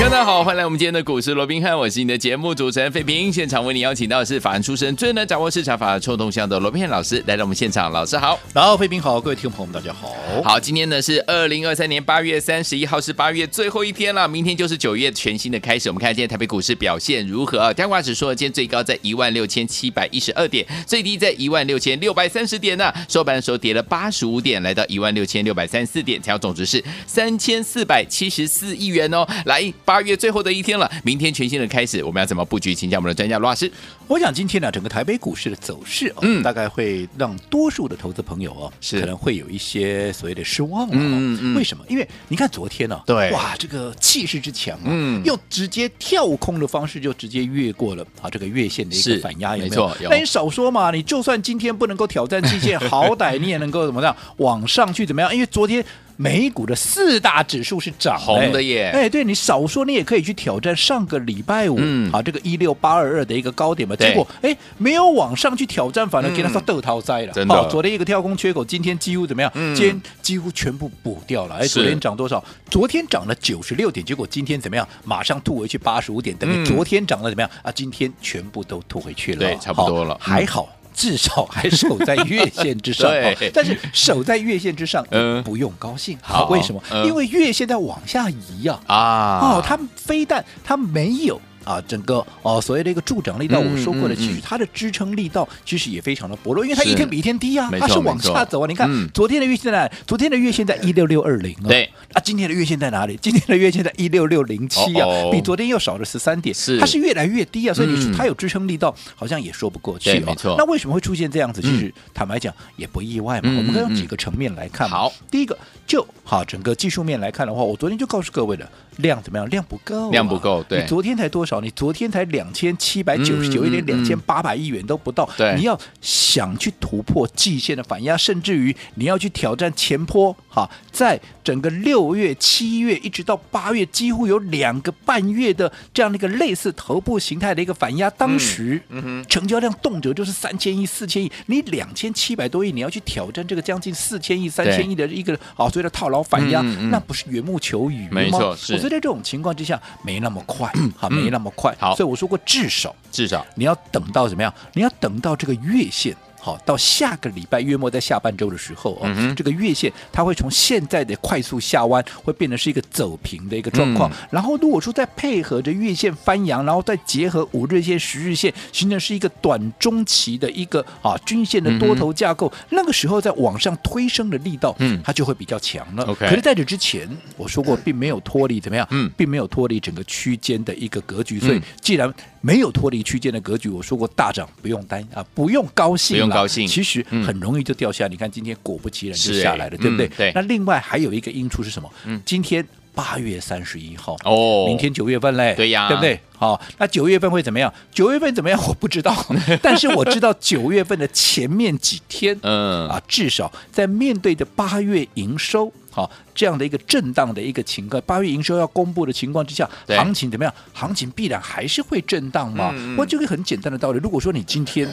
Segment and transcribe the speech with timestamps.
[0.00, 3.32] 大家好，欢迎来我们今天的股市罗宾汉，我是你的节目主持人费平。
[3.32, 10.16] 现场为你邀请到的是法案出身、最能掌握市场法的臭动向的罗宾汉老师来到我们现场，老师好，然后费平好，各位听众朋友们大家好。
[10.42, 15.88] 好，今天呢是二零二三年八月三十一号，是八月最后一天了，明天就是九月全新的开始。
[15.88, 17.72] 我们看今天台北股市表现如何？
[17.74, 22.92] 加权指数今天最高在一万六千七百一十二点，最低在一万六千六百三十点呢。
[23.08, 29.26] 收盘的时候跌了八十五点，来到一万六千六百三十四点，成交总值是三千四百七十四亿元哦。
[29.44, 30.78] 来，八月最后的一天。
[30.78, 32.72] 了，明天全新的开始，我们要怎么布局？
[32.72, 33.68] 请教我们的专家罗老师。
[34.10, 40.94] 我想今天呢，整个台北股市的走势，嗯，大概会让多数的投资朋友哦，是可能会有一些所谓的失望了。
[40.96, 41.54] 嗯嗯。
[41.54, 41.84] 为什么？
[41.88, 49.88] 因为你看昨天呢，对，哇，这个气势之强啊，嗯，又直接跳空的方式就直接越过了啊这个月线的一个反压，有没有？
[50.10, 55.32] 那你少说嘛，你就算今天不能够挑战季线，好歹你也能够怎么样 往上去怎么样？
[55.32, 55.84] 因为昨天。
[56.16, 67.32] 美股的四大指数是涨红的耶，哎，对，你少说你也可以去挑战上个礼拜五、嗯、啊这个一六八二二的一个高点嘛，结果哎没有往上去挑战，反而给他说豆淘灾了。
[67.46, 69.50] 好、嗯，昨天一个跳空缺口，今天几乎怎么样？
[69.54, 71.56] 嗯、今天几乎全部补掉了。
[71.56, 72.42] 哎，昨天涨多少？
[72.70, 74.86] 昨天涨了九十六点，结果今天怎么样？
[75.04, 77.50] 马上吐回去八十五点，等于昨天涨了怎么样？
[77.62, 79.38] 啊，今天全部都吐回去了。
[79.40, 80.68] 对，差不多了，还好。
[80.92, 86.18] 至少还守在月线之上， 对但是守在月线之上，嗯，不用高兴。
[86.20, 86.82] 好，为什么？
[86.90, 88.80] 嗯、因为月线在往下移啊！
[88.86, 91.40] 啊，哦，它非但它没有。
[91.64, 98.66] 啊，整个哦，所谓的一个助长力道，我说过的，其实它的支撑力道其实也非常的薄弱，因为它一天比一天低啊，它是往下走啊。
[98.66, 99.92] 你看昨天的月线在哪？
[100.06, 101.68] 昨天的月线在一六六二零啊。
[101.68, 103.18] 对，啊，今天的月线在哪里？
[103.20, 107.74] 今天的月线在一六六零七啊，比昨天又少了十三点，它是越来越低啊。
[107.74, 110.18] 所以你说它有支撑力道，好像也说不过去。
[110.20, 110.54] 没错。
[110.58, 111.60] 那为什么会出现这样子？
[111.60, 113.50] 其实坦白讲也不意外嘛。
[113.56, 114.88] 我们可以用几个层面来看。
[114.88, 118.70] 好，第一个就好，整个技术面来看的话，我昨天就告诉各位了。
[118.98, 119.48] 量怎么样？
[119.48, 120.62] 量不够，啊，量不够。
[120.68, 121.60] 对，你昨天才多少？
[121.60, 125.28] 你昨天才两千七百九十九亿，连两千八百亿元都不到。
[125.36, 138.08] 对，你要想去突破季线的反压，甚至于你要去挑战前坡，哈，在整个六月、七月一直到八月，几乎有两个半月的这样的一个类似头部形态的一个反压。
[138.10, 141.32] 当时，嗯哼，成交量动辄就是三千亿、四千亿。
[141.46, 146.60] 你两千七百多亿，你要去挑战这个将近四千亿、三千亿的一个啊，所谓的套牢反压，
[146.90, 148.08] 那不是缘木求鱼吗？
[148.12, 148.78] 没错，是。
[148.80, 151.74] 在这种情况之下， 没那么快，好，没那么快。
[151.78, 154.52] 好，所以我说过，至少至少你要等到怎么样？
[154.72, 156.16] 你要等到这个月线。
[156.40, 164.10] 好，到下个礼拜月末，在下半周的时候啊，嗯、这个月线它会从现在的快速下弯，会变成是一个走平的一个状况。
[164.10, 176.04] 嗯、然后，如果说再配合着月线翻阳，然后再结合五日线、十日线，形成是一个短中期的一个啊均线的多头架构，嗯、那个时候在往上推升的力道，嗯，它就会比较强了。
[176.08, 181.38] 嗯、可是在这之前，我说过，并没有脱离怎么样，嗯，并没有脱离整个区间的一个格局。
[181.38, 186.66] 所以，既然没有脱离区间的格局，我说过大涨不用担啊，不用高兴，高兴。
[186.66, 188.08] 其实很容易就掉下来。
[188.08, 190.08] 你看今天果不其然就下来了，对不对？
[190.08, 190.32] 对。
[190.34, 191.90] 那另外还有一个因素是什么？
[192.06, 196.20] 嗯，今天八月三十一号哦，明天九月份嘞，对呀，对不对？
[196.36, 197.72] 好，那九月份会怎么样？
[197.92, 198.60] 九月份怎么样？
[198.66, 199.14] 我不知道，
[199.62, 205.72] 但是我知道九月份的前面几天，嗯啊，至少在面对着八月营收。
[205.92, 210.54] 好，这样的一个震荡的一个情况，八月营收要公布的情况之下，行情怎么样？
[210.72, 212.70] 行情必然还是会震荡嘛。
[212.74, 214.88] 嗯嗯，我这个很简单的道理，如果说你今天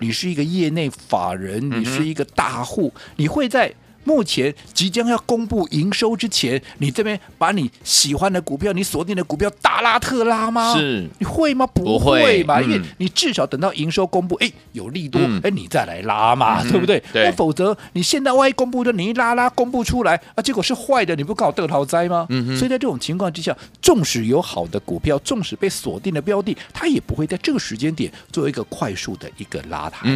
[0.00, 3.74] 你是一个业内法人，你是一个大户，你会在。
[4.08, 10.74] 目前即将要公布营收之前，你这边把你喜欢的股票、你锁定的股票大拉特拉吗？
[10.74, 11.66] 是，你会吗？
[11.66, 17.02] 不会吧，因为你至少等到营收公布，哎，有利多，哎，你再来拉嘛，对不对？
[17.12, 22.26] 那否则你现在万一公布的，你一拉拉公布出来啊，结果是坏的，你不搞得逃灾吗？
[22.56, 30.08] 所以在这种情况之下，纵使有好的股票，纵使被锁定的标的，它也不会在这个时间点做一个快速的一个拉抬。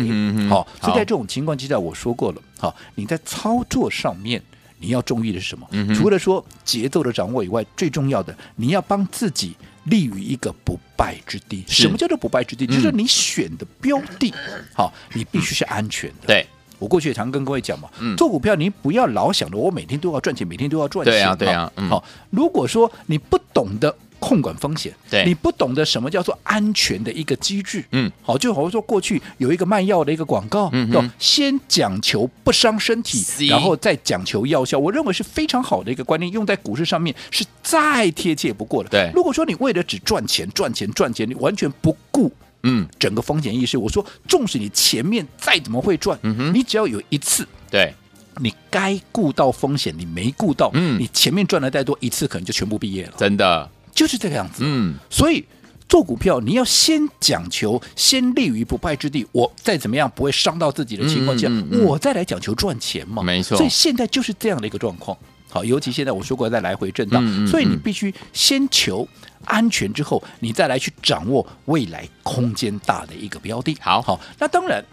[0.49, 2.40] 好，所以在这种情况之下，我说过了。
[2.62, 4.41] 好，你在操作上面
[4.79, 5.67] 你要注意的是什么？
[5.73, 9.56] 嗯、除了说节奏的掌握以外，最重要的你要帮自己
[9.87, 11.64] 立于一个不败之地。
[11.67, 12.64] 什么叫做不败之地？
[12.67, 14.32] 嗯、就是你选的标的，
[14.73, 16.29] 好，你必须是安全的。
[16.29, 16.47] 对，
[16.79, 21.12] 我过去也常跟各位讲嘛，嗯、做股票你不要老想着我每天都要赚钱，每天都要赚钱。
[21.12, 21.73] 对、啊，对呀、啊。
[21.79, 38.88] 嗯、好，如果说你不懂得控管风险，对，你不懂得什么叫做安全的一个机制，嗯，好，就好像说过去有一个卖药的一个广告，嗯，先讲求不伤身体，然后再讲求药效，我认为是非常好的一个观念，用在股市上面是再贴切不过的。
[38.88, 42.32] 对，如果说你为了只赚钱、赚钱、赚钱，你完全不顾
[42.62, 42.86] 嗯。
[43.00, 47.92] 整个风险意识，我说纵使你前面再怎么会赚，嗯哼，你只要有一次对。
[48.40, 53.70] 你该顾到风险，你没顾到，嗯，你前面赚的再多，一次可能就全部毕业了，真的
[54.02, 55.44] 就是这个样子，嗯，所以
[55.88, 65.16] 做股票你要先讲求先立于不败之地，我再怎么样不会伤到自己的情况下，嗯嗯嗯、我再来讲求赚钱嘛，没错，所以现在就是这样的一个状况，
[65.49, 69.06] 好，尤其现在我说过在来回震荡，所以你必须先求
[69.44, 74.02] 安全之后，你再来去掌握未来空间大的一个标的，好。
[74.02, 74.84] 好，那当然。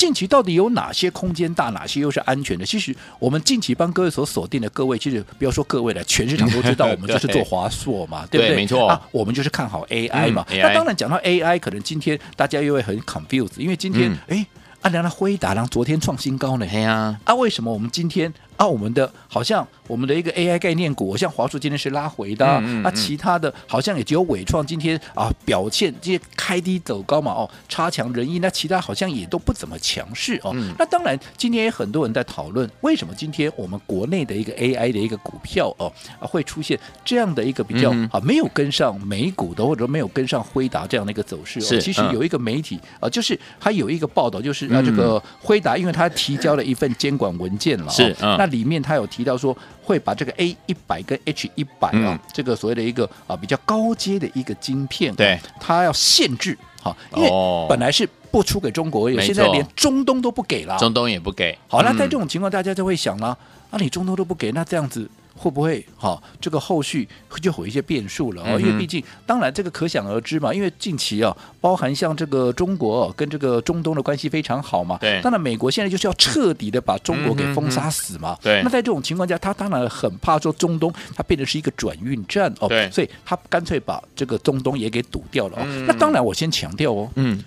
[0.00, 2.64] 近期到底有哪些空间大，哪些又是安全的？
[2.64, 8.48] 其实我们近期帮各位所锁定的各位，其实不要说各位了，全市场都知道，我们 就是做华硕嘛，对，对不对？
[8.48, 10.42] 对没错啊，我们就是看好 AI 嘛。
[10.48, 14.46] 嗯、那当然讲到 AI，可能今天大家又会很 confused，因为今天哎、嗯，
[14.80, 18.32] 啊，两个辉达，然后昨天创新高呢，哎呀，啊，为什么我们今天？
[18.60, 30.52] 啊，我们的好像我们的一个 AI 概念股，像华硕今天是拉回的，啊，嗯嗯嗯、其他的好像也只有伟创今天啊表现这些开低走高嘛，哦，差强人意，那其他好像也都不怎么强势哦。
[30.54, 41.62] 嗯、那当然，今天也很多人在讨论，为什么今天我们国内的一个 AI 的一个股票哦啊会出现这样的一个比较啊没有跟上美股的，或者没有跟上辉达这样的一个走势哦。
[41.62, 48.49] 是其实有一个媒体啊，就是还有一个报道，就是啊这个辉达，因为他提交了一份监管文件了，是那。
[48.50, 57.30] 里面他有提到说，会把这个 A 一百跟 H 一百啊，这个所谓的一个啊比较高阶的一个晶片，对，它要限制哈，因为
[57.68, 61.56] 本来是不出给中国，现在连中东都不给了，中东也不给。
[61.66, 63.28] 好，那在这种情况，大家就会想了，
[63.70, 65.08] 啊，你中东都不给，那这样子。
[65.36, 66.22] 会不会哈、哦？
[66.40, 67.08] 这个后续
[67.40, 68.60] 就会有一些变数了啊、哦！
[68.60, 70.52] 因为毕竟，当然这个可想而知嘛。
[70.52, 74.98] 因为近期啊，包含像这个中国、哦、跟这个中东的关系非常好嘛。
[75.00, 75.20] 对。
[75.22, 78.36] 当然，美国现在就是要彻底的把中国给封杀死嘛。
[78.40, 78.62] 嗯、对。
[78.62, 82.68] 那在这种情况下，他当然很怕说中东它变成是一个转运站哦。
[82.68, 82.90] 对。
[82.90, 85.62] 所以他干脆把这个中东也给堵掉了哦。
[85.64, 87.10] 嗯、那当然，我先强调哦。
[87.14, 87.42] 嗯。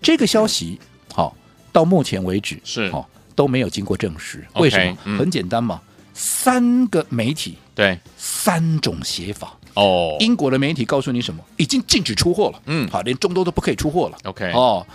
[0.00, 0.78] 这个消息
[1.12, 1.32] 好、哦，
[1.72, 3.04] 到目前为止是哦
[3.34, 4.44] 都没有经过证实。
[4.56, 5.80] 为什么很简单嘛。
[6.14, 11.44] 三个媒体对三种写法哦，英国的媒体告诉你什么？
[11.56, 14.16] 已经禁止出货了，嗯，好，连中东都不可以出货了。
[14.22, 14.86] OK 哦，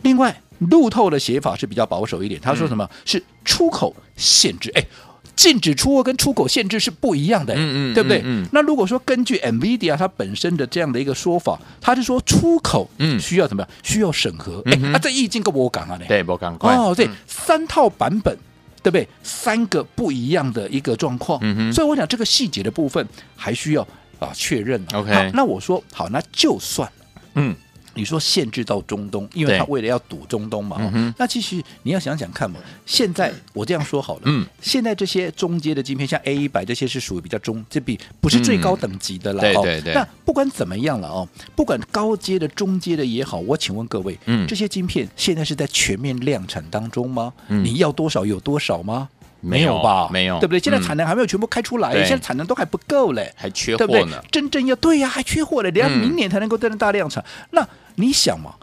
[0.00, 4.70] 另外路透的写法是比较保守一点，他说什么、嗯、是出口限制？
[4.74, 4.82] 哎，
[5.36, 8.22] 禁止出货跟出口限制是不一样的，嗯嗯，对不对？
[8.24, 13.70] 嗯，那如果说根据 NVIDIA 它本身的这样的一个说法，它是说出口嗯需要怎么样？
[13.82, 14.62] 需要审核？
[14.64, 18.34] 哎，那这意境跟我讲啊，对，我讲哦，对，三套版本。
[18.82, 19.08] 对不对？
[19.22, 21.40] 三个不一样的一个状况，
[21.72, 23.06] 所以我想这个细节的部分
[23.36, 23.86] 还需要
[24.18, 24.84] 啊确认。
[24.92, 26.90] OK，那我说好，那就算
[27.34, 27.54] 嗯。
[27.94, 30.76] 你说限制到中东，因为他为了要堵中东嘛。
[30.94, 32.58] 嗯、那其实你要想想看嘛。
[32.86, 39.40] 现在我这样说好了，嗯，现在这些中阶的晶片，像 A 一百这些是属于比较中，这比不是最高等级的了。
[39.40, 39.94] 对对对。
[39.94, 47.32] 那不管怎么样了哦，不管高阶的、中阶的也好，我请问各位，嗯，这些晶片现在是在全面量产当中吗？
[47.48, 49.08] 嗯、你要多少有多少吗？
[49.44, 50.08] 没有吧？
[50.10, 50.60] 没有，对不对？
[50.60, 53.86] 现在产能还没有全部开出来，现在产能都还不够嘞，还缺货呢。
[53.86, 54.28] 对不对？
[54.30, 57.22] 真正要对呀，还缺货嘞，连明年才能够真正大量产。
[57.50, 58.54] 那你想嘛，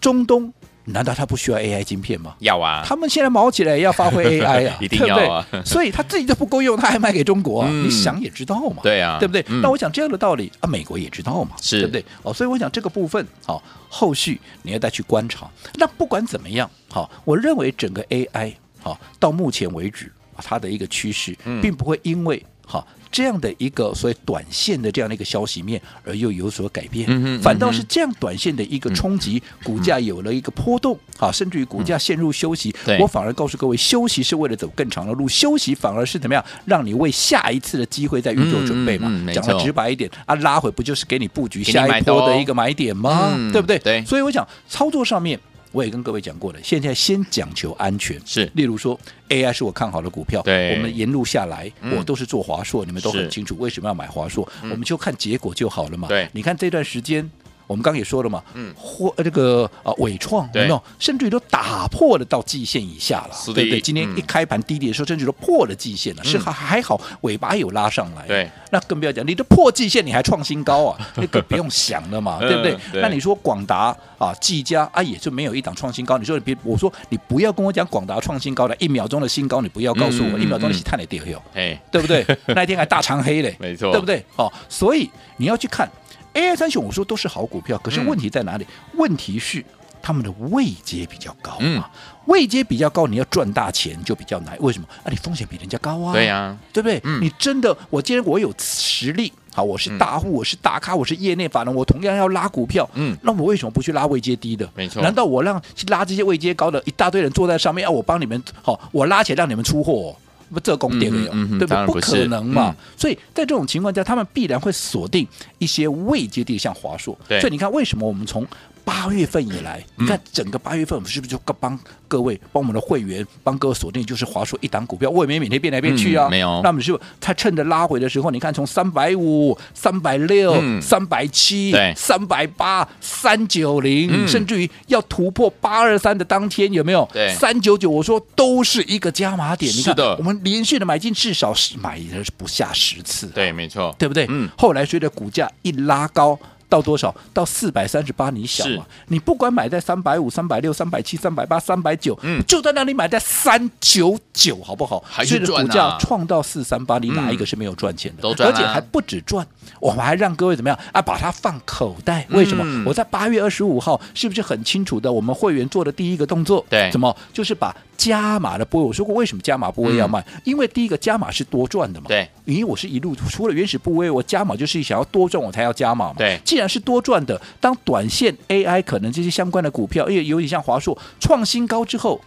[0.00, 0.52] 中东
[0.86, 2.34] 难道他不需要 AI 晶片吗？
[2.40, 5.46] 要啊，他们现在毛起来也要发挥 AI 啊，一定要啊。
[5.64, 8.82] 所以他自己都不够用，他还卖给中国，你想也知道嘛。
[8.82, 9.44] 对啊，对不对？
[9.62, 12.04] 那我想这样的道理啊，美国也知道嘛，对不对？
[12.22, 15.46] 哦，所以我想这个部分好，后续你要再去观察。
[15.74, 20.10] 那不管怎么样，好，我认为整个 AI 好到目前为止。
[20.36, 27.06] 它的一个趋势，并不会因为哈这样的一个所谓短线的这样的一个消息面而又有所改变，
[27.42, 32.74] 反倒是这样短线的一个冲击，嗯、股价有了一个波动，哈，甚至于股价陷入休息。
[32.86, 39.10] 嗯、我反而告诉各位，休息是为了走更长的路，休息反而是怎么样，让你为下一次的机会在预做准备嘛。
[39.34, 43.34] 讲、的直白一点啊，拉回不就是给你布局下一波的一个买点吗？
[43.36, 43.78] 嗯、对不对？
[43.80, 44.02] 对。
[44.06, 45.38] 所以我想操作上面。
[45.72, 48.50] 我也跟各位讲过了，现在先讲求安全，是。
[48.54, 48.98] 例如说
[49.28, 56.08] ，AI 是我看好的股票，对，我们沿路下来，嗯、我都是做华硕，你们都很清楚为什么要买华硕，嗯、我们就看结果就好了嘛。
[56.08, 57.30] 对，你看这段时间。
[57.72, 60.82] 我们刚刚也说了嘛，嗯，或这个啊伟创，有没有？
[60.98, 63.80] 甚至于都打破了到季线以下了，对不对？
[63.80, 68.26] 今天一开盘低点的时候，甚至都破了季线了，是还还好，尾巴有拉上来。
[68.26, 71.08] 对，那更不要讲，你都破季线，你还创新高啊？
[71.16, 72.76] 那个不用想了嘛，对不对？
[73.00, 76.18] 那你说广达啊、技嘉啊，也就没有一档创新高。
[76.18, 82.24] 你说你别，我说你不要跟我讲广达创新高的，一秒钟的新高，你不要告诉我，一秒钟你是探的跌哟，哎，对不对？
[82.48, 84.24] 那一天还大长黑嘞， 没错，对不对？
[84.36, 85.90] 哦，所以你要去看。
[86.34, 88.64] AI 三雄我说都是好股票，可是问题在哪里？
[88.64, 89.64] 嗯、问题是
[90.00, 91.90] 他们的位阶比较高嘛。
[91.90, 94.56] 嗯位阶比较高，你要赚大钱就比较难。
[94.60, 94.86] 为什么？
[95.02, 96.12] 啊，你风险比人家高啊。
[96.12, 97.00] 对呀、啊，对不对？
[97.02, 102.88] 嗯、你真的，我既然我有实力，好，我是大户，嗯、我是大咖，我是业内法人，我同样要拉股票。
[102.94, 104.70] 嗯，那我为什么不去拉位阶低的？
[104.76, 105.02] 没错。
[105.02, 108.40] 难道我让拉这些位阶高的一大堆人坐在上面，要我帮你们？
[108.62, 110.16] 好，我拉起来让你们出货，
[110.52, 111.32] 不这功点没有？
[111.58, 111.86] 对不对？
[111.86, 112.74] 不可能嘛。
[112.76, 115.26] 嗯、所以在这种情况下，他们必然会锁定
[115.58, 117.18] 一些未接地，像华硕。
[117.28, 118.46] 所以你看，为什么我们从
[118.84, 126.60] 八月份以来，你看整个八月份，我们是不是就帮各位、帮我们的会员、帮各位锁定，就是华硕一档股票，我也没每天变来变去啊，嗯、没有。
[126.62, 137.08] 那么是他趁着拉回的时候，你看从三百五、三百六、三百七、三百八、三九零，甚至于要突破八二三的当天，有没有？
[137.12, 139.72] 对，三九九，我说都是一个加码点。
[139.74, 143.26] 你看，的我们连续的买进，至少是买的不下十次。
[143.28, 144.26] 对，没错，对不对？
[144.28, 144.48] 嗯。
[144.56, 146.38] 后来随着股价一拉高。
[146.72, 147.14] 到多少？
[147.34, 148.86] 到四百三十八，你想嘛？
[149.08, 155.04] 你不管买在三百五、三百六、三百七、三百八、三百九，嗯，就在那里买在三九九，好不好？
[155.06, 155.66] 还是赚啊！
[155.66, 158.22] 股价创到四三八，你哪一个是没有赚钱的？
[158.22, 159.46] 都赚，而且还不止赚，
[159.80, 161.02] 我们还让各位怎么样啊？
[161.02, 162.26] 把它放口袋。
[162.30, 162.64] 为什么？
[162.86, 165.12] 我在八月二十五号是不是很清楚的？
[165.12, 168.84] 我们会员做的第一个动作，对，怎么就是把加码的部位？
[168.86, 170.24] 我说过，为什么加码部位要卖？
[170.44, 172.06] 因为第一个加码是多赚的嘛。
[172.08, 176.14] 对，因为我是一路除了原始部位，我加码就是想要多赚，我才要加码嘛。
[176.16, 177.40] 对，既然是多赚的。
[177.60, 182.20] 当短线 AI 可能这些相关的股票，因为尤其像华硕创新高之后。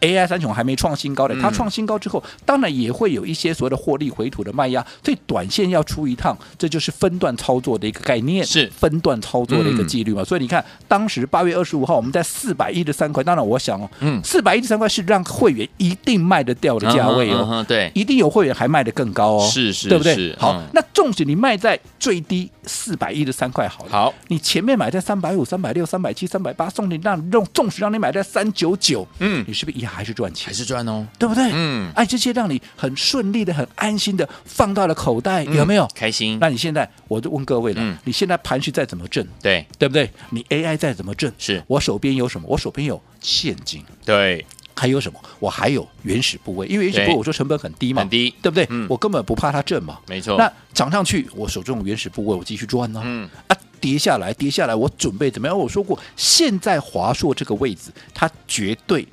[0.00, 8.70] AI 三雄还没创新高的，它创新高之后，当然也会有一些所谓的获利回吐的卖压，所以短线要出一趟，这就是分段操作的一个概念，是。
[8.76, 10.22] 分段操作的一个纪律嘛。
[10.22, 20.34] 所以你看，当时八月二十五号我们在四百一十三块，当然我想哦，嗯，四百一十三块是让会员一定卖得掉的价位哦，对，一定有会员还卖得更高哦，是是，对不对？
[20.38, 30.46] 好，那纵使你卖在最低四百一十三块，好了，好，你前面买在三百五、三百六、三百七、三百八，送你让让纵使让你买在三九九，嗯，你是不是也还是赚钱？
[30.48, 31.50] 还是赚哦，对不对？
[31.52, 35.88] 嗯，哎，这些让你很顺利的、很安心的放到了口袋，有没有？
[35.94, 36.38] 开心。
[36.40, 40.10] 那你现在，我就问各位了，你现在盘序再怎么挣，对对不对？
[40.30, 42.46] 你 AI 再怎么挣，是我手边有什么？
[42.48, 45.20] 我手边有现金，对，还有什么？
[45.38, 48.68] 我还有原始部位，因为原始部位我说成本很低嘛，很低，对不对？
[48.88, 50.36] 我根本不怕它震嘛，没错。
[50.36, 53.00] 那涨上去，我手中有原始部位，我继续赚呢。
[53.04, 55.56] 嗯啊，跌下来，跌下来，我准备怎么样？
[55.56, 59.06] 我说过，现在华硕这个位置，它绝对。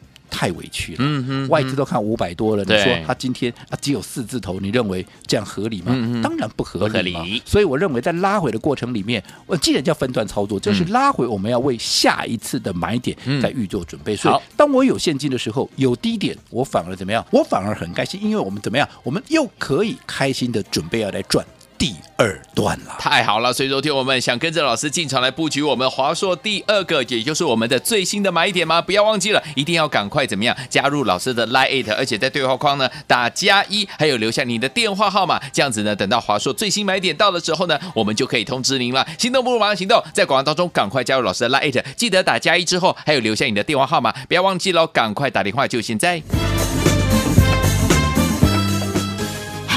[0.43, 5.93] 太委屈了，外资都看五百多了，你说他今天啊只有四字头，你认为这样合理吗？
[6.21, 7.41] 当然不合理。
[7.45, 14.17] 所以我认为在拉回的过程里面，我既然叫分段操作，就是拉回我们要为下一次的买点在预做准备。
[14.17, 17.25] 所以当我有现金的时候，有低点，我反而怎么样？
[17.31, 18.85] 我反而很开心，因为我们怎么样？
[19.01, 21.45] 我们又可以开心的准备要来赚。
[21.83, 23.51] 第二段了，太好了！
[23.51, 28.81] 所以昨天我们想跟着老师进场来布局我们华硕第二个，也就是我们的最新的买点吗？
[28.81, 39.05] 不要忘记了，一定要赶快怎么样加入老师的 Line，It，而且在对话框呢打加一，还有留下你的电话号码，这样子呢，等到华硕最新买点到了之后呢，我们就可以通知您了。
[39.19, 46.21] 心动不如马上行动，在广告当中赶快加入老师的 Line，It，记得打加一之后还有留下你的电话号码，不要忘记喽，赶快打电话就现在。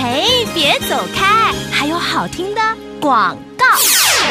[0.09, 0.23] 哎，
[0.55, 2.61] 别走开，还有好听的
[3.01, 3.37] 广。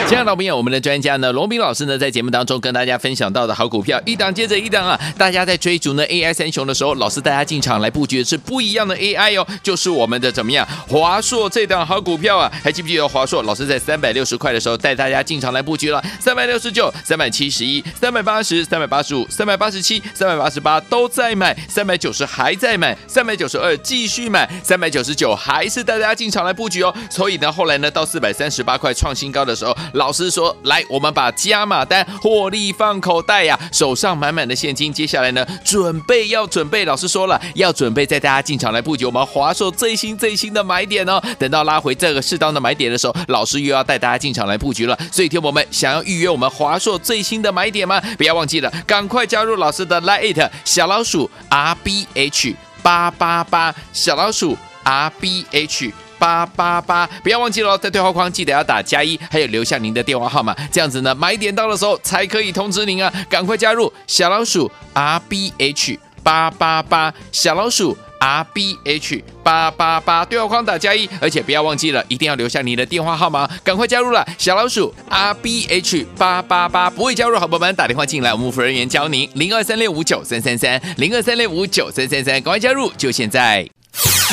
[0.03, 4.99] 亲爱的老朋友，我们的专家呢，罗斌老师呢，在节目当中跟大家分享到的好股票，一档接着一档啊！
[5.17, 12.51] 大家在追逐呢 AI 三雄的时候，老师带大家进场来布局的是不一样的 AI 哦，就是我们的怎么样华硕这档好股票啊！
[12.63, 13.41] 还记不记得华硕？
[13.41, 26.93] 老师在三百六十块的时候带大家进场来布局了，三百六十九、三百七十一、三百八十、三百八十五、三百八十七、三百八十八都在买，三百九十还在买，三百九十二继续买，三百九十九还是带大家进场来布局哦。
[27.09, 29.75] 所以呢，后来呢，到四百三十八块创新高的时候。
[29.93, 34.91] 老师说：“来，我们把加码单获利放口袋呀，手上满满的现金。
[34.91, 36.85] 接下来呢，准备要准备。
[36.85, 41.21] 老师说了，要准备带大家进场来布局我们华硕最新最新的买点哦。
[41.39, 44.97] 等到拉回这个适当的买点的时候，老师又要带大家进场来布局了。
[45.11, 47.99] 所以，听我们想要预约我们华硕最新的买点吗？
[48.17, 68.77] 不要忘记了，赶快加入老师的 Lite 小老鼠 R B H 八八八小老鼠 R B H。”八八八，不要忘记了，在对话框记得要打加一，还有留下您的电话号码，这样子呢，买点到的时候才可以通知您啊，赶快加入小老鼠 R B H 八八八，小老鼠 R B
[68.85, 79.29] H 八八八，对话框打加一，而且不要忘记了，一定要留下你的电话号码，赶快加入了小老鼠 R B H 八八八，不会加入好朋友们打电话进来，我们服务人员教您。
[79.35, 83.67] 零二三六五九三三三零二三六五九三三三，赶快加入，就现在。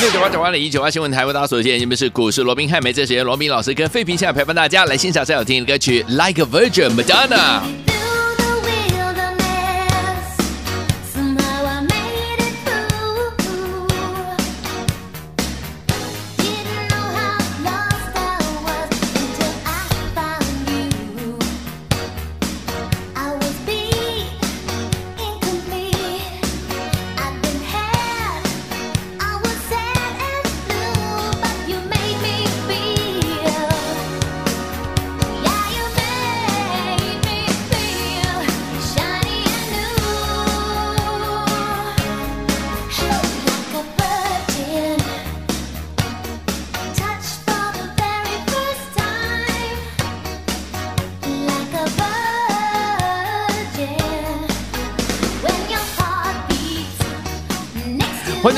[0.01, 7.61] 六九八九八零一九八新闻台，为大家所见，你们是股市罗宾汉，没这时间，罗宾老师跟费平现在陪伴大家来欣赏最好听的歌曲《Like a Virgin》Madonna。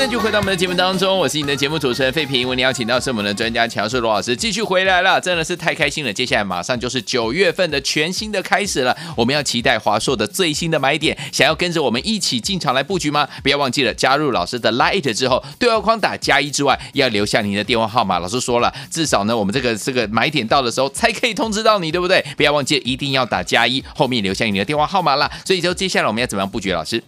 [0.06, 2.48] 欢迎回到我们的节目当中，我是你的节目主持人费平。
[2.48, 6.12] 为你邀请到是我们的专家强势罗老师，继续回来了，真的是太开心了。
[6.12, 13.28] 接下来马上就是九月份的全新的开始了，我们要期待华硕的最新的买点，想要跟着我们一起进场来布局吗？
[13.42, 18.20] 不要忘记了加入老师的 Light 之后，对话框打加一之外，要留下您的电话号码。
[18.20, 22.24] 老师说了，至少呢，我们这个这个买点到的时候才可以通知到你，对不对？
[22.36, 25.28] 不要忘记一定要打加一，后面留下你的电话号码啦。
[25.44, 26.70] 所以就接下来我们要怎么样布局？
[26.70, 27.02] 老师？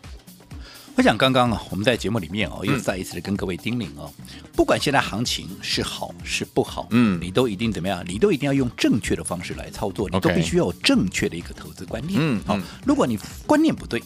[0.99, 4.13] 我想刚刚啊，我们在节目里面哦，又再一次的跟各位叮咛哦，
[4.57, 8.05] 不管现在行情是好是不好，嗯，你都一定怎么样？
[8.05, 12.19] 你都一定要用正确的方式来操作，你都必须要有正确的一个投资观念。
[12.21, 14.03] 嗯，好，如果你观念不对，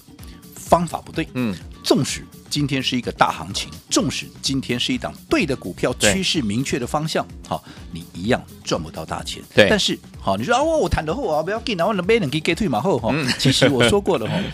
[0.54, 9.42] 方法不对，嗯，纵使今天是一个大行情，纵使今天是一档对的股票，趋势明确的方向，好，你一样赚不到大钱。
[9.54, 13.14] 对，但是好，你说啊，我谈的后啊，不要紧，然后能被人给给退马后哈。
[13.38, 14.34] 其实我说过了哈。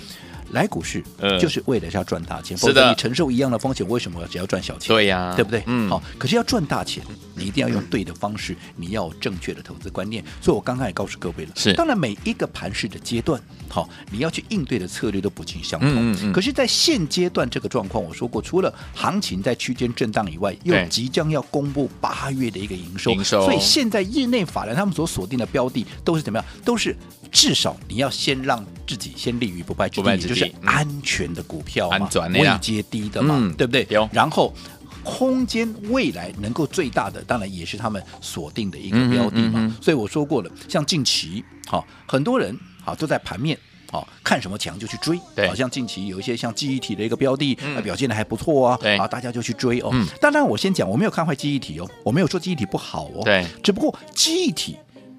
[0.52, 1.02] 来股市，
[1.40, 4.88] 就是为了要赚大钱，否则你承受一样的风险，为什么只要赚小钱？
[4.88, 5.62] 对呀，对不对？
[5.67, 7.02] 嗯，好，可是要赚大钱，
[7.35, 10.25] 你一定要用对的方式，你要有正确的投资观念。
[10.40, 16.32] 所以我刚刚也告诉各位了，是，当然每一个盘市的阶段，好，你要去应对的策略都不尽相同。
[16.32, 26.47] 可是，在现阶段这个状况，我说过，除了行情在区间震荡以外，又即将要公布八月的一个营收，营收，所以现在业内法人他们所锁定的标的都是怎么样？
[26.65, 26.97] 都是
[27.30, 33.86] 至少你要先让自己先立于不败之地，就是安全的股票嘛，位阶低的嘛，嗯、对不对？
[34.12, 34.52] 然后
[35.04, 39.60] 空间未来能够最大的，当然也是他们锁定的一个标的嘛。
[39.60, 43.56] 嗯嗯嗯、所以我说过了，像近期，好，很多人好都在盘面，
[43.91, 45.19] 好看什么强就去追。
[45.34, 45.49] 对。
[45.49, 48.78] 好像近期有一些像记忆体的一个标的，嗯、表现的还不错啊。
[48.80, 48.97] 对。
[48.99, 49.91] 啊，大家就去追哦。
[49.93, 53.23] 嗯、当然，我先讲，我没有看坏记忆体哦，我没有说记忆体不好哦。
[53.25, 53.47] 对。
[53.62, 54.76] 只不过记忆体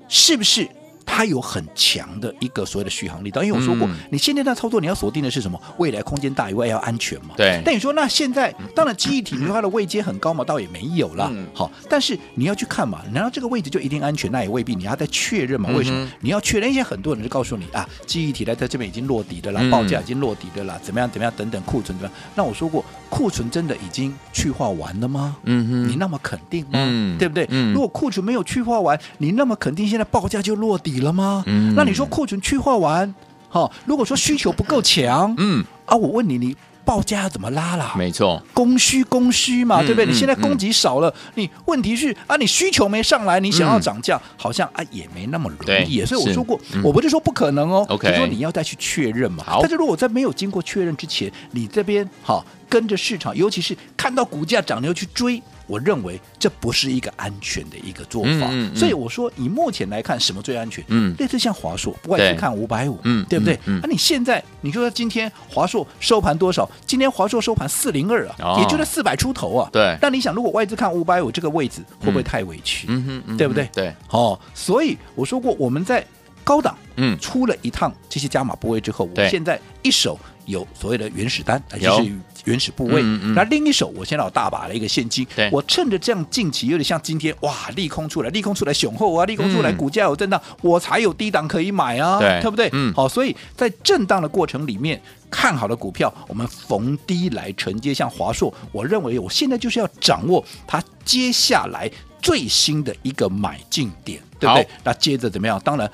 [0.07, 0.69] 是不是？
[1.11, 5.59] 它有很强的一个所谓的续航力，当因为我说过，嗯、你现在在操作，你要锁定的是什么？
[5.77, 7.33] 未来空间大以外要安全嘛。
[7.35, 7.59] 对。
[7.65, 11.29] 但你说那现在，当然记忆体你说它的位阶很高嘛，倒也没有啦。
[11.33, 14.31] 嗯、好，但是你要去看嘛，难道这个位置就一定安全？
[14.31, 15.69] 那也未必，你要再确认嘛。
[15.71, 16.05] 为什么？
[16.05, 22.11] 嗯、你要确认一些很多人就告诉你啊，记忆体在在这边已经落底的啦，报价已经落底的了，怎么样怎么样等等，库存怎么样？
[22.35, 25.35] 那我说过，库存真的已经去化完了吗？
[25.43, 26.71] 嗯哼，你那么肯定吗？
[26.73, 27.45] 嗯、对不对？
[27.49, 31.43] 嗯、如果库存没有去化完，你那么肯定现在报价就落底了吗？
[31.47, 31.73] 嗯。
[31.75, 33.13] 那你说库存去化完，
[33.49, 37.93] 好，如果说需求不够强，嗯啊，我问你，你报价要怎么拉啦？
[37.95, 40.05] 没错，供需供需嘛，对不对？
[40.05, 46.03] 你现在供给少了，你问题是啊，你需求没上来，你想要涨价，好像啊也没那么容易。
[46.05, 49.43] 所以我说过，我不是说不可能哦，就说你要再去确认嘛。
[49.61, 55.41] 但是如果在没有经过确认之前，你这边好跟着市场，尤其是看到股价涨，了又去追。
[55.65, 60.83] 我认为这不是一个安全的一个做法，嗯嗯、所以我说以目前来看，什么最安全？
[60.87, 63.55] 嗯，类似像华硕，不管是看五百五，嗯，对不对？
[63.83, 66.67] 那、你现在你说今天华硕收盘多少？
[66.87, 69.69] 今天华硕收盘四零二啊，哦、也就是四百出头啊。
[69.71, 69.95] 对。
[70.01, 72.87] 那你想，如果外资看五百五这个位置，会不会太委屈？
[72.89, 73.69] 嗯嗯嗯、对不对？
[73.71, 73.93] 对。
[74.09, 76.03] 哦，所以我说过，我们在
[76.43, 82.11] 高档嗯出了一趟这些加码部位之后，对我现在一手有所谓的原始单，就是。
[82.45, 83.01] 原始部位，
[83.35, 92.69] 那另一手我现在有大把的一个现金，我趁着这样近期有点像今天哇，利空出来，利空出来雄厚啊，利空出来股价有震荡，我才有低档可以买啊，对不对？
[92.73, 101.89] 嗯，好，所以在震荡的过程里面，看好的股票，我们逢低来承接，像华硕，我认为我现在就是要掌握它接下来
[102.21, 104.67] 最新的一个买进点，对不对？
[104.83, 105.59] 那接着怎么样？
[105.63, 105.89] 当然，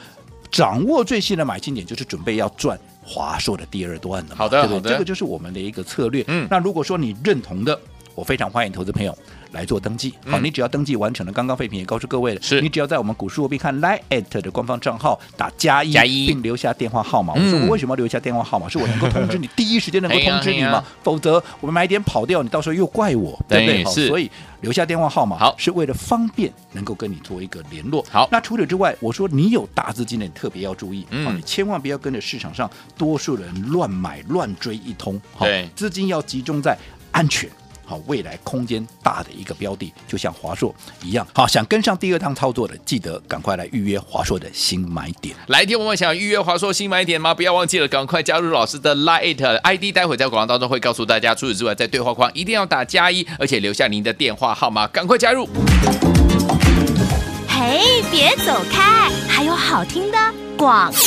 [0.51, 2.79] 掌握最新的买进点，就是准备要赚。
[3.05, 4.91] 华硕的第二段的，好的，对不对？
[4.93, 6.23] 这个就是我们的一个策略。
[6.27, 7.79] 嗯，那如果说你认同的，
[8.15, 9.15] 我非常欢迎投资朋友
[9.55, 10.13] 来做登记。
[10.27, 17.33] 好，你只要登记完成了，刚刚废品也告诉各位了，是你只要在我们股市罗宾汉 Line@ 的官方账号打加一，并留下电话号码。
[17.33, 18.67] 我说我为什么要留下电话号码？
[18.67, 20.83] 是我能够通知你，第一时间能够 通知你吗？
[21.01, 23.83] 否则我们买点跑掉，你到时候又怪我，对不对？
[23.85, 24.29] 好，所以
[24.61, 28.05] 留下电话号码，好，是为了方便能够跟你做一个联络。
[28.11, 36.77] 好，那除此之外，我说你有大资金的，你特别要注意，嗯，你千万不要跟着市场上多数人乱买乱追一通，对，资金要集中在
[37.11, 37.49] 安全。
[37.85, 41.25] 好，未来空间大的一个标的，就像华硕一样。
[41.33, 45.35] 好，想跟上第二趟操作的，记得赶快来预约华硕的新买点。
[45.47, 47.33] 来电我们想预约华硕新买点吗？
[47.33, 51.35] 不要忘记了，赶快加入老师的 Lite ID，待会在广告当中会告诉大家。
[51.35, 55.47] 除此之外，在对话框一定要打加一，而且留下您的电话号码，赶快加入。
[57.47, 60.17] 嘿，别走开，还有好听的
[60.57, 60.99] 广告。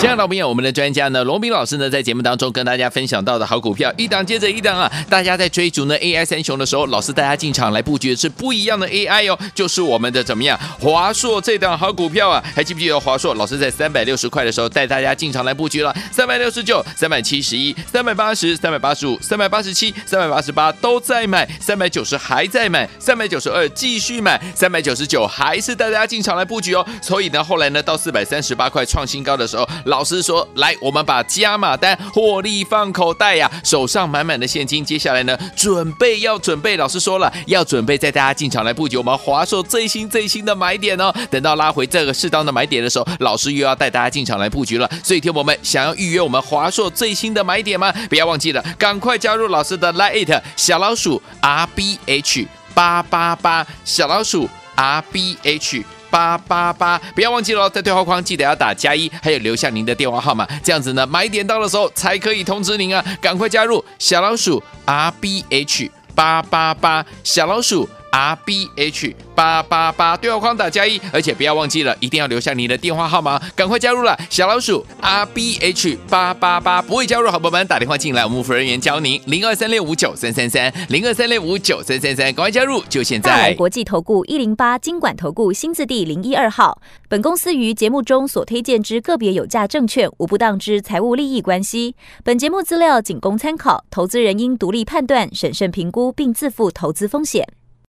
[0.00, 4.90] 亲爱的老朋友，我们的专家呢，罗宾老师呢，在节目当中跟大家分享到的好股票，一档接着一档啊！
[5.08, 10.58] 大家在追逐呢 AI 三雄的时候，老师带大家进场来布局的是不一样的 AI 哦，就是我们的怎么样？
[10.80, 13.32] 华硕这档好股票啊，还记不记得华硕？
[13.34, 26.84] 老师在三百六十块的时候带大家进场来布局了，三百六十九、三百七十一、三百八十、三百八十五、三百八十七、三百八十八都在买，三百九十还在买，三百九十二继续买，三百九十九还是带大家进场来布局哦。
[27.00, 29.68] 所以呢，后来呢，到四百三十八块创新高的时候。
[29.86, 34.84] 老师说：“来，我们把加码单获利放口袋呀，手上满满的现金。
[34.84, 36.76] 接下来呢，准备要准备。
[36.76, 41.12] 老师说了，要准备带大家进场来布局我们华硕最新最新的买点哦。
[41.30, 44.88] 等到拉回这个适当的买点的时候，老师又要带大家进场来布局了。
[45.02, 47.92] 所以，听我们想要预约我们华硕最新的买点吗？
[48.08, 55.84] 不要忘记了，赶快加入老师的 Line 小老鼠 R B H 八八八小老鼠 R B H。”
[56.16, 69.14] 八八八，不要忘记了，在对话框记得要打加一，还有留下您的电话号码，这样子呢，买点到的时候才可以通知您啊，赶快加入小老鼠 R B H 八八八，小老鼠 R B H。
[69.34, 83.30] 八八八对话框打加一，而且不要忘记了，一定要留下你的电话号码，赶快加入了小老鼠 R B H 八八八，不会加入好朋友们打电话进来，我们服务人员教您零二三六五九三三三零二三六五九三三三，赶快加入，就现在。
[83.30, 97.46] 来国际投顾一零八金管投顾新字第零一二号，本公司于节目中所推荐之个别有价证券无不当之财务利益关系，本节目资料仅供参考，投资人应独立判断、审慎评估并自负投资风险。